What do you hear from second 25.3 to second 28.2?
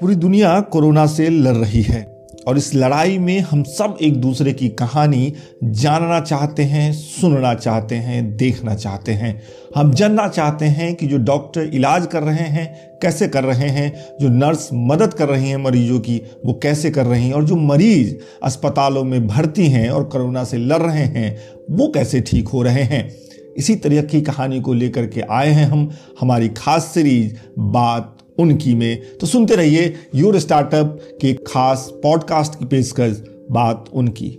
हैं हम। हमारी खास सीरीज़ बात